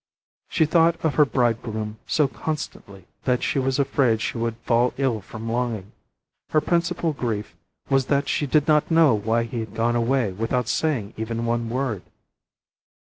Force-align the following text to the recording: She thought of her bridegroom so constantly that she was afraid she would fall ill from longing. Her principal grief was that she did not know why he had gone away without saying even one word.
She 0.49 0.65
thought 0.65 0.95
of 1.05 1.13
her 1.13 1.25
bridegroom 1.25 1.99
so 2.07 2.27
constantly 2.27 3.05
that 3.25 3.43
she 3.43 3.59
was 3.59 3.77
afraid 3.77 4.19
she 4.19 4.35
would 4.39 4.55
fall 4.65 4.95
ill 4.97 5.21
from 5.21 5.47
longing. 5.51 5.91
Her 6.49 6.59
principal 6.59 7.13
grief 7.13 7.53
was 7.87 8.07
that 8.07 8.27
she 8.27 8.47
did 8.47 8.67
not 8.67 8.89
know 8.89 9.13
why 9.13 9.43
he 9.43 9.59
had 9.59 9.75
gone 9.75 9.95
away 9.95 10.31
without 10.31 10.67
saying 10.67 11.13
even 11.17 11.45
one 11.45 11.69
word. 11.69 12.01